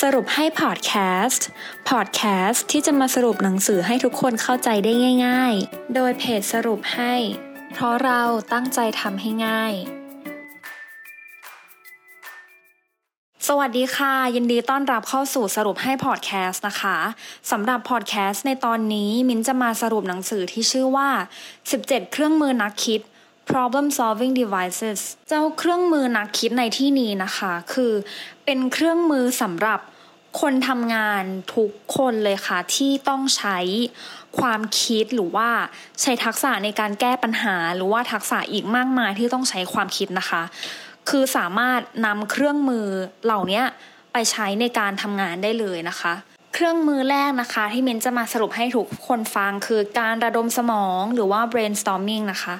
[0.00, 0.92] สรุปให้พอดแค
[1.26, 1.46] สต์
[1.90, 4.92] พอดแคสต์ที่จะมาสรุปหนังสือให้ทุกคนเข้าใจได้
[5.26, 7.14] ง่าย ๆ โดยเพจสรุปให้
[7.72, 8.22] เพราะเรา
[8.52, 9.72] ตั้งใจทำให้ง่าย
[13.48, 16.96] สวัสดีค่ะ ยินดีต้อนรับเข้าสู่สรุปให้พอดแคสต์นะคะ
[17.50, 21.08] สำหรับพอดแคสต์ในตอนนี้ มิ้นจะมาสรุปหนังสือที่ชื่อว่า
[21.60, 23.00] 17 เครื่องมือนักคิด
[23.50, 27.92] problem solving devices เจ้าเครื่องมือนักคิดในที่นี้นะคะ คือ
[28.44, 29.80] เป็นเครื่องมือสำหรับ
[30.40, 33.58] คนทำงานทุกคนเลยค่ะ ที่ต้องใช้
[34.40, 35.48] ความคิดหรือว่า
[36.02, 40.42] ใช้ทักษะในการแก้ปัญหา หรือว่าทักษะอีกมากมายที่ต้องใช้ความคิดนะคะ
[41.08, 42.86] คือสามารถนำเครื่องมือ
[43.24, 43.62] เหล่านี้
[44.12, 46.14] ไปใช้ในการทำงานได้เลยนะคะ
[46.54, 52.54] เครื่องมือแรกนะคะ ที่เมนจะมาสรุปให้ทุกคนฟังคือการระดมสมองหรือว่า brainstorming นะคะ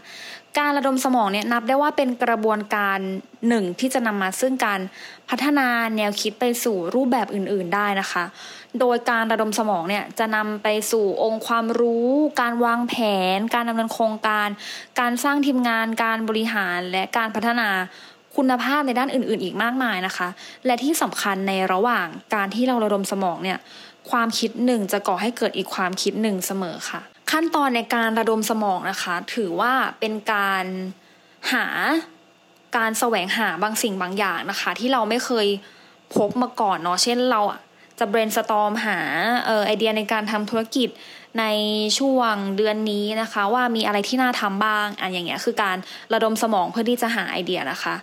[0.59, 2.99] การระดมสมองเนี่ยนับได้ว่าเป็นกระบวนการ
[3.49, 4.81] หนึ่งที่จะนำมาซึ่งการ
[5.31, 8.25] พัฒนาแนวคิดไปสู่รูปแบบอื่น ๆได้นะคะ
[8.81, 12.95] โดยการระดมสมองเนี่ยจะนำไปสู่องค์ความรู้ การวางแผ
[13.37, 14.49] น การดำเนินโครงการ
[15.01, 17.69] การสร้างทีมงาน การบริหารและการพัฒนา
[18.37, 20.29] คุณภาพในด้านอื่น ๆ อีกมากมายนะคะ
[20.67, 23.59] และที่สำคัญในระหว่างการที่เราระดมสมองเนี่ย
[24.11, 30.65] ความคิดหนึ่งจะก่อให้เกิดอีกความคิดหนึ่งเสมอค่ะ ขั้นตอนในการระดมสมองนะคะ ถือว่าเป็นการ
[31.53, 31.67] หา
[32.77, 35.47] การแสวงหาบางสิ่งบางอย่างนะคะ ที่เราไม่เคย
[36.17, 37.41] พบมาก่อนเนาะเช่นเรา
[37.99, 38.99] จะ brainstorm หา
[39.47, 40.89] เออไอเดียในการทำธุรกิจ
[41.39, 41.45] ใน
[41.99, 45.77] ช่วงเดือนนี้นะคะ ว่ามีอะไรที่น่าทำบ้างอันอย่างเงี้ยคือการ
[46.15, 47.95] ระดมสมองเพื่อที่จะหาไอเดียนะคะ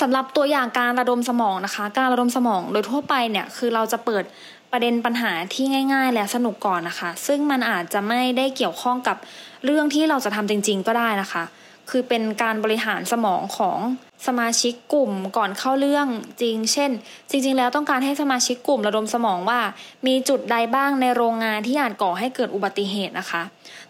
[0.00, 4.24] สำหรับตัวอย่างการระดมสมองนะคะ การระดมสมองโดยทั่วไปเนี่ยคือเราจะเปิด
[4.72, 9.16] ประเด็นปัญหาที่ง่าย ๆ และสนุกก่อนนะคะ ซึ่งมันอาจจะไม่ได้เกี่ยวข้องกับ
[9.64, 11.44] เรื่องที่เราจะทำจริง ๆ ก็ได้นะคะ
[11.90, 13.78] คือเป็นการบริหารสมองของ
[14.26, 16.06] สมาชิกกลุ่มก่อนเข้าเรื่อง
[16.42, 16.90] จริง เช่น
[17.30, 19.60] จริง ๆ แล้วต้องการให้สมาชิกกลุ่มระดมสมองว่า
[20.06, 23.42] มีจุดใดบ้างในโรงงานที่อาจก่อให้เกิดอุบัติเหตุนะคะ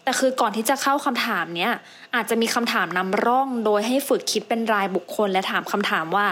[0.03, 1.73] แต่คือก่อนที่จะเข้าคำถามเนี้ย
[2.15, 6.27] อาจจะมีคำถามนำร่องโดยให้ฝึกคิดเป็นรายบุคคลและถามคำถามว่า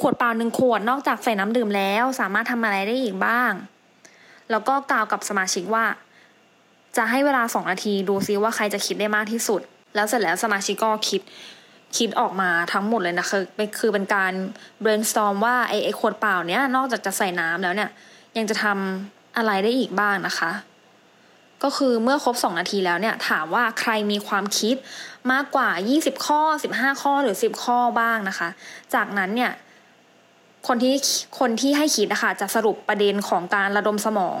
[0.00, 3.52] ขวดเปล่าหนึ่งขวดนอกจากใส่น้ำดื่มแล้ว สามารถทำอะไรได้อีกบ้าง
[4.50, 5.84] แล้วก็กล่าวกับสมาชิกว่า
[6.96, 9.60] จะให้เวลาสองนาทีดูซิว่าใครจะคิดได้มากที่สุด
[9.94, 11.20] แล้วเสร็จแล้วสมาชิกก็คิด
[11.96, 13.44] คิดออกมาทั้งหมดเลยนะคือ
[13.78, 14.32] คือเป็นการ
[14.84, 17.90] brainstorm ว่าไอ้ไอ้ขวดเปล่าเนี้ยนอกจากจะใส่น้ำแล้วเนี่ย
[18.36, 20.50] ยังจะทำอะไรได้อีกบ้างนะคะ
[21.62, 24.76] ก็คือเมื่อครบสองนาทีแล้วเนี่ย ถามว่าใครมีความคิด
[25.32, 25.68] มากกว่า
[25.98, 26.40] 20 ข้อ
[26.74, 28.48] 15 ข้อหรือ 10 ข้อบ้างนะคะ
[28.94, 29.50] จากนั้นเนี่ย
[30.66, 30.94] คนที่
[31.38, 34.38] คนที่ให้คิดนะคะจะสรุปประเด็นของการระดมสมอง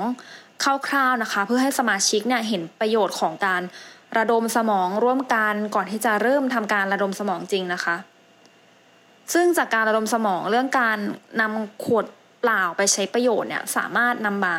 [0.88, 3.62] คร่าวๆนะคะ เพื่อให้สมาชิกเนี่ยเห็นประโยชน์ของการ
[4.18, 7.96] ระดมสมองร่วมกันก่อนที่จะเริ่มทำการระดมสมองจริงนะคะ
[9.32, 10.98] ซึ่งจากการระดมสมองเรื่องการ
[11.40, 12.04] นำขวด
[12.40, 14.54] เปล่าไปใช้ประโยชน์เนี่ยสามารถนำมา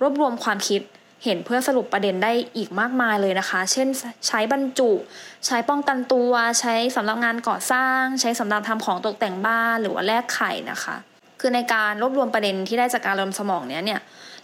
[0.00, 0.80] รวบรวมความคิด
[1.24, 3.88] เห็นเพื่อสรุปประเด็นได้อีกมากมายเลยนะคะ เช่น
[4.28, 4.90] ใช้บรรจุ
[5.46, 10.96] ใช้ป้องกันตัว ใช้สำหรับงานก่อสร้าง ใช้สำหรับทำของตกแต่งบ้านหรือว่าแลกไข่นะคะ
[11.40, 14.00] คือในการรวบรวมประเด็นที่ได้จากการรวมสมองเนี้ยเนี่ย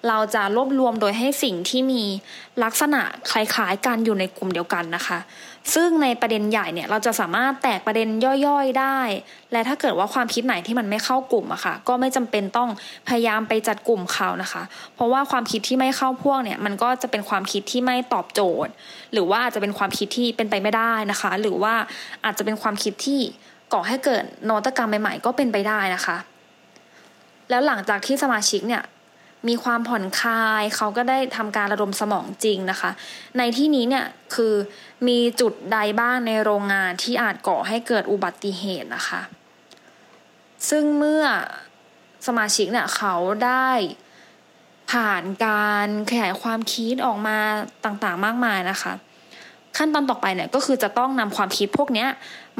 [0.08, 2.02] เราจะรวบรวมโดยให้สิ่งที่มี
[2.64, 5.18] ลักษณะคล้ายๆกันอยู่ในกลุ่มเดียวกันนะคะ
[5.74, 8.08] ซึ่งในประเด็นใหญ่เนี่ยเราจะสามารถแตกประเด็น
[8.46, 8.98] ย่อยๆได้
[9.52, 12.70] และถ้าเกิดว่าความคิดไหนที่มันไม่เข้ากลุ่มอะคะ่ะ ก็ไม่จำเป็นต้อง
[13.08, 14.62] พยายามไปจัดกลุ่มเขานะคะ
[14.94, 18.72] เพราะว่าความคิดที่ไม่เข้าพวกเนี่ยมันก็จะเป็นความคิดที่ไม่ตอบโจทย์
[19.12, 21.74] หรือว่าอาจจะเป็นความคิดที่เป็นไปไม่ได้นะคะ หรือว่า
[22.24, 23.20] อาจจะเป็นความคิดที่
[23.72, 26.16] ก่อให้เกิดนวัตกรรมใหม่ๆ ก็เป็นไปได้นะคะ
[27.50, 28.82] แล้วหลังจากที่สมาชิกเนี่ย
[29.48, 32.90] มีความผ่อนคลาย เขาก็ได้ทำการระดมสมองจริงนะคะ
[33.38, 34.54] ในที่นี้เนี่ยคือ
[35.08, 39.20] มีจุดใดบ้างในโรงงานที่อาจก่อให้เกิดอุบัติเหตุนะคะ
[40.68, 41.22] ซึ่งเมื่อ
[42.26, 43.68] สมาชิกเนี่ยเขาได้
[44.90, 47.38] ผ่านการขยายความคิดออกมา
[47.84, 48.92] ต่างๆมากมายนะคะ
[49.76, 52.06] ขั้นตอนต่อไปเนี่ยก็คือจะต้องนำความคิดพวกนี้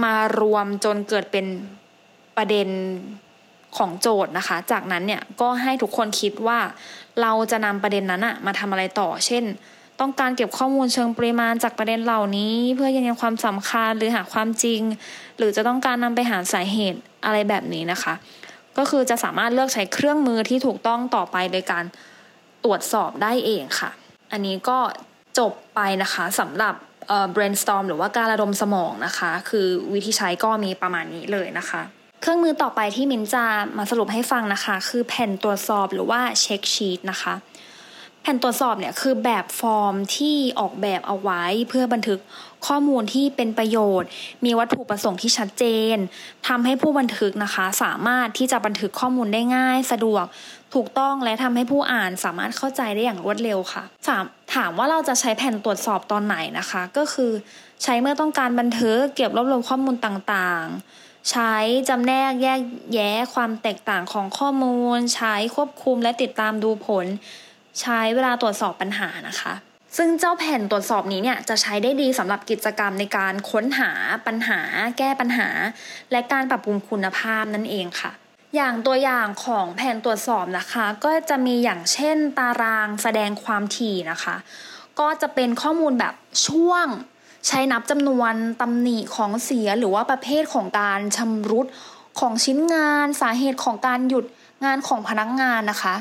[0.05, 1.47] มารวมจนเกิดเป็น
[2.37, 2.69] ประเด็น
[3.76, 6.59] ของโจทย์นะคะ จากนั้นเนี่ยก็ให้ทุกคนคิดว่า
[7.21, 9.44] เราจะนำประเด็นนั้นอะมาทำอะไรต่อ เช่น
[10.00, 14.80] ต้องการเก็บข้อมูลเชิงปริมาณจากประเด็นเหล่านี้ เพื่อยืนยันความสำคัญหรือหาความจริง
[15.38, 18.15] หรือจะต้องการนำไปหาสาเหตุอะไรแบบนี้นะคะ
[18.78, 21.84] ก็คือจะสามารถเลือกใช้เครื่องมือที่ถูกต้องต่อไปโดยการ
[22.65, 23.91] ตรวจสอบได้เองค่ะ
[24.32, 24.78] อันนี้ก็
[25.38, 26.74] จบไปนะคะสำหรับ
[27.34, 31.82] brainstorm หรือว่าการระดมสมองนะคะ คือวิธีใช้ก็มีประมาณนี้เลยนะคะ
[32.24, 33.44] เครื่องมือต่อไปที่มินจะ
[33.76, 37.34] มาสรุปให้ฟังนะคะ คือแผ่นตรวจสอบหรือว่าเช็คชีตนะคะ
[38.22, 42.18] แผ่นตรวจสอบเนี่ยคือแบบฟอร์มที่ออกแบบเอาไว้เพื่อบันทึก
[42.66, 44.09] ข้อมูลที่เป็นประโยชน์
[44.44, 45.97] มีวัตถุประสงค์ที่ชัดเจน
[46.48, 50.24] ทำให้ผู้บันทึกนะคะ สามารถที่จะบันทึกข้อมูลได้ง่าย สะดวก
[50.74, 54.24] ถูกต้องและทำให้ผู้อ่านสามารถเข้าใจได้อย่างรวดเร็วค่ะถาม
[54.54, 57.30] ถามว่าเราจะใช้แผ่นตรวจสอบตอนไหนนะคะ ก็คือ
[57.82, 60.78] ใช้เมื่อต้องการบันทึกเก็บรวบรวมข้อมูลต่างๆ
[61.30, 61.54] ใช้
[61.88, 62.60] จำแนกแยก
[62.94, 67.06] แยะความแตกต่างของข้อมูล ใช้ควบคุมและติดตามดูผล
[67.80, 69.54] ใช้เวลาตรวจสอบปัญหานะคะ
[69.97, 73.91] ซึ่งเจ้าแผ่นตรวจสอบนี้เนี่ยจะใช้ได้ดีสำหรับกิจกรรมในการค้นหา
[74.26, 74.60] ปัญหา
[74.98, 75.48] แก้ปัญหา
[76.12, 78.12] และการปรับปรุงคุณภาพนั่นเองค่ะ
[78.56, 84.36] อย่างตัวอย่างของแผนตรวจสอบนะคะ ก็จะมีอย่างเช่นตารางแสดงความถี่นะคะ
[85.00, 86.15] ก็จะเป็นข้อมูลแบบ
[86.47, 86.86] ช่วง
[87.47, 91.67] ใช้นับจำนวนตำหนิของเสียหรือว่าประเภทของการชำรุด
[92.21, 94.25] ของชิ้นงานสาเหตุของการหยุด
[94.65, 95.95] งานของพนักงานนะคะ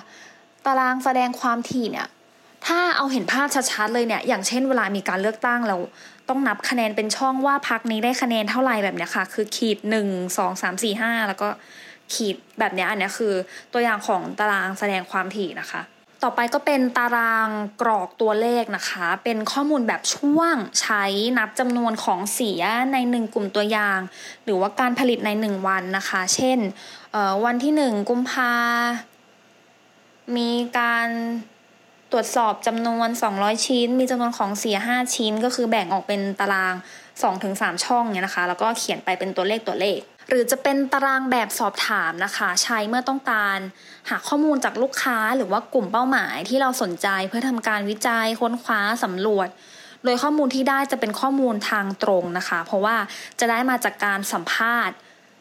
[0.65, 2.07] ตารางแสดงความถี่เนี่ย
[2.65, 5.77] ถ้าเอาเห็นภาพชัดๆเลยเนี่ยอย่างเช่นเวลามีการเลือกตั้งเรา
[6.29, 10.07] ต้องนับคะแนนเป็นช่องว่าพักนี้ได้คะแนนเท่าไหร่แบบนี้ค่ะ คือขีดหนึ่ง
[10.37, 11.47] สองสามสี่ห้าแล้วก็
[12.13, 13.33] ขีดแบบนี้อันนี้คือ
[13.73, 15.81] ตัวอย่างของตารางแสดงความถี่นะคะ
[16.23, 17.49] ต่อไปก็เป็นตาราง
[17.81, 21.03] กรอกตัวเลขนะคะ เป็นข้อมูลแบบช่วงใช้
[21.37, 22.61] นับจำนวนของเสีย
[22.93, 23.99] ในหนึ่งกลุ่มตัวอย่าง
[24.43, 26.59] หรือว่าการผลิตในหนึ่งวันนะคะ เช่น
[27.45, 28.53] วันที่หนึ่งกุมภา
[30.37, 31.07] มีการ
[32.11, 36.73] ตรวจสอบจำนวน 200 ชิ้น มีจำนวนของเสีย 5 ชิ้น ก็คือแบ่งออกเป็นตาราง
[37.29, 39.99] 2-3 ช่องเนี่ยนะคะ แล้วก็เขียนไปเป็นตัวเลขตัวเลข
[40.29, 43.57] หรือจะเป็นตารางแบบสอบถามนะคะ ใช้เมื่อต้องการ
[44.09, 49.47] หาข้อมูลจากลูกค้าหรือว่ากลุ่มเป้าหมายที่เราสนใจเพื่อทำการวิจัยค้นคว้าสำรวจ
[50.03, 52.95] โดยข้อมูลที่ได้จะเป็นข้อมูลทางตรงนะคะ เพราะว่า
[53.39, 54.95] จะได้มาจากการสัมภาษณ์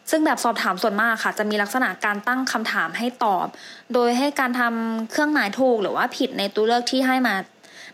[0.09, 3.47] ซึ่งแบบสอบถามส่วนมากค่ะ จะมีลักษณะการตั้งคำถามให้ตอบ
[3.93, 7.35] โดยให้การทำเครื่องหมายถูกหรือว่าผิดในตัวเลือกที่ให้มา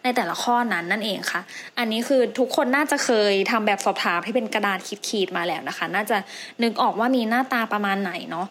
[0.03, 1.41] ในแต่ละข้อนั้นนั่นเองค่ะ
[1.77, 6.17] อันนี้คือทุกคนน่าจะเคยทำแบบสอบถามที่เป็นกระดาษขีดๆมาแล้วนะคะ น่าจะ
[6.63, 8.47] นึกออกว่ามีหน้าตาประมาณไหนเนาะ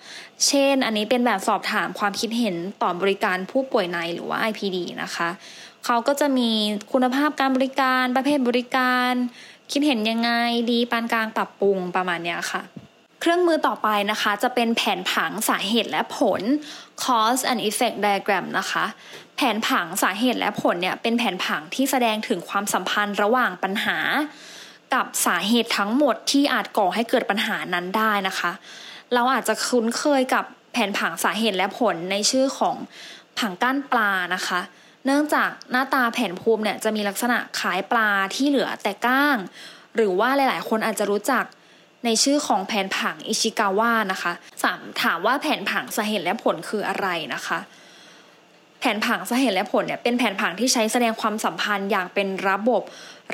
[0.47, 5.29] เช่น อันนี้เป็นแบบสอบถามความคิดเห็นต่อบริการผู้ป่วยในหรือว่า IPD นะคะ
[5.85, 6.51] เขาก็จะมี
[6.93, 9.13] คุณภาพการบริการประเภทบริการ
[9.73, 10.31] คิดเห็นยังไง
[10.71, 12.63] ดีปานกลางปรับปรุงประมาณนี้ค่ะ
[13.21, 16.43] เครื่องมือต่อไปนะคะจะเป็นแผนผังสาเหตุและผล
[17.03, 18.85] cause and effect diagram นะคะ
[19.37, 23.99] แผนผังสาเหตุและผลเนี่ยเป็นแผนผังที่แสดงถึงความสัมพันธ์ระหว่างปัญหา
[24.95, 28.53] กับสาเหตุทั้งหมดที่อาจก่อให้เกิดปัญหานั้นได้นะคะ
[29.15, 32.77] เราอาจจะคุ้นเคยกับแผนผังสาเหตุและผลในชื่อของ
[33.39, 34.61] ผังก้านปลานะคะ
[35.05, 39.37] เนื่องจากหน้าตาแผนภูมิเนี่ยจะมีลักษณะคล้ายปลาที่เหลือแต่ก้าง
[39.97, 41.45] หรือว่าหลายๆ คนอาจจะรู้จัก
[42.05, 47.59] ในชื่อของแผนผังอิชิกาวะนะคะสามถามว่าแผนผังสาเหตุและผลคืออะไรนะคะ
[48.81, 52.83] แผนผังสาเหตุและผลเนี่ยเป็นแผนผังที่ใช้แสดงความสัมพันธ์อย่างเป็นระบบ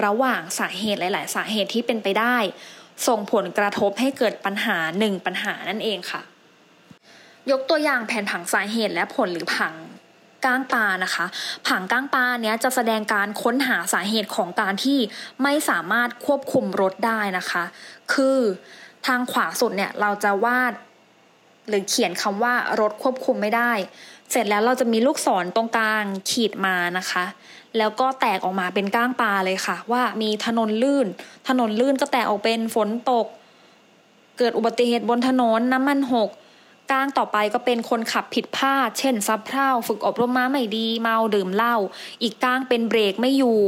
[0.04, 2.36] ระหว่างสาเหตุหลาย ๆ สาเหตุที่เป็นไปได้
[3.06, 6.22] ส่งผลกระทบให้เกิดปัญหาหนึ่งปัญหานั่นเองค่ะ
[7.50, 9.74] ยกตัวอย่างแผนผังสาเหตุและผลหรือผัง
[10.46, 11.26] ก้างปลานะคะ
[11.66, 14.98] ผังก้างปลาเนี้ยจะแสดงการค้นหาสาเหตุของการที่
[15.42, 17.64] ไม่สามารถควบคุมรถได้นะคะ
[18.12, 18.38] คือ
[19.06, 20.72] ทางขวาสุดเนี่ยเราจะวาด
[21.68, 23.72] หรือเขียนคำว่ารถควบคุมไม่ได้
[24.30, 27.24] เสร็จแล้วเราจะมีลูกศรตรงกลางขีดมานะคะ
[27.78, 31.06] แล้วก็แตกออกมาเป็นก้างปลาเลยค่ะ ว่ามีถนนลื่น
[31.48, 33.26] ถนนลื่นก็แตกออกเป็นฝนตก
[34.38, 36.30] เกิดอุบัติเหตุบนถนนน้ำมันหก
[36.90, 41.76] ก้างต่อไปก็เป็นคนขับผิดพลาด เช่นซับเพร่าฝึกอบรมมาไม่ดีเมาดื่มเหล้า
[42.22, 43.60] อีกก้างเป็นเบรกไม่อยู่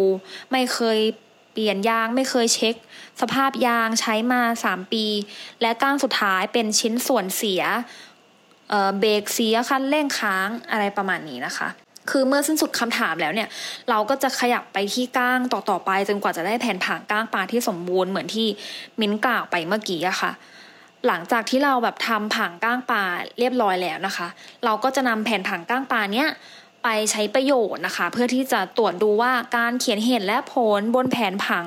[0.50, 0.98] ไม่เคย
[1.52, 2.74] เปลี่ยนยางไม่เคยเช็ค
[3.20, 5.04] สภาพยางใช้มาสามปี
[5.60, 7.62] และก้างสุดท้ายเป็นชิ้นส่วนเสีย
[8.98, 11.68] เบรกเสียคันเร่งค้างอะไรประมาณนี้นะคะ
[12.10, 13.48] คือเมื่อสิ้นสุดคำถามแล้วเนี่ย
[13.90, 18.46] เราก็จะขยับไปที่ก้างต่อต่อไป จนกว่าจะได้แผนผังก้างปลาที่สมบูรณ์เหมือนที่
[19.00, 20.32] มิ้นกล่าวไปเมื่อกี้อะค่ะ
[21.06, 23.02] หลังจากที่เราแบบทำผังก้างปลา
[23.38, 24.28] เรียบร้อยแล้วนะคะ
[24.64, 26.28] เราก็จะนำแผ่นผังก้างปลาเนี้ย
[26.84, 31.66] ไปใช้ประโยชน์นะคะ เพื่อที่จะตรวจดูว่าการเขียนเหตุและผลบนแผนผัง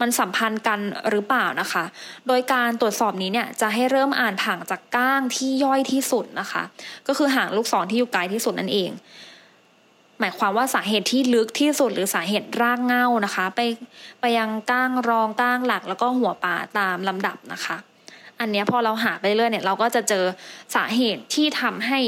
[0.00, 1.84] มันสัมพันธ์กันหรือเปล่านะคะ
[2.26, 6.62] โดยการตรวจสอบนี้เนี่ยจะให้เริ่มอ่านผังจากก้างที่ย่อยที่สุดนะคะ
[7.06, 8.90] ก็คือหางลูกศรที่อยู่ไกลที่สุดนั่นเอง
[10.18, 13.60] หมายความว่าสาเหตุที่ลึกที่สุดหรือสาเหตุรากเง้านะคะ ไป
[14.20, 17.76] ไปยังก้างรองก้างหลักแล้วก็หัวป่าตามลำดับนะคะ
[18.40, 20.24] อันนี้พอเราหาไปเรื่อยเนี่ยเราก็จะเจอ
[20.74, 22.00] สาเหตุที่ทำให้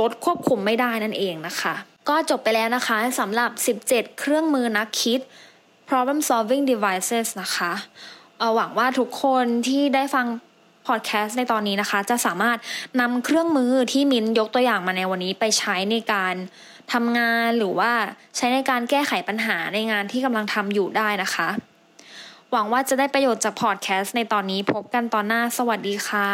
[0.00, 1.74] รถควบคุมไม่ได้นั่นเองนะคะ
[2.08, 3.50] ก็จบไปแล้วนะคะสำหรับ
[3.84, 5.20] 17 เครื่องมือนักคิด
[5.88, 7.72] problem solving devices นะคะ
[8.54, 10.26] หวังว่าทุกคนที่ได้ฟัง
[10.86, 12.58] พอดแคสต์ในตอนนี้นะคะ จะสามารถ
[13.00, 16.34] นำเครื่องมือที่มิ้นยกตัวอย่างมาในวันนี้ไปใช้ในการ
[16.92, 17.92] ทำงานหรือว่า
[18.36, 21.48] ใช้ในการแก้ไขปัญหาในงานที่กำลังทำอยู่ได้นะคะ
[22.56, 26.28] หวังว่าจะได้ประโยชน์จากพอดแคสต์ในตอนนี้พบกันตอนหน้าสวัสดีค่ะ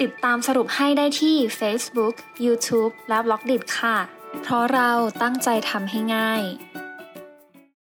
[0.00, 3.96] ติดตามสรุปให้ได้ที่ Facebook, YouTube และ b ล็อกดิค่ะ
[4.42, 4.90] เพราะเรา
[5.22, 6.42] ตั้งใจทำให้ง่าย